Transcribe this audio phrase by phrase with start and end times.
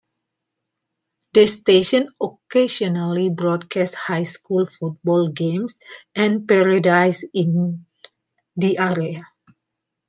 [1.33, 5.77] The station occasionally broadcasts high school football games
[6.15, 7.85] and parades in
[8.55, 9.21] the area.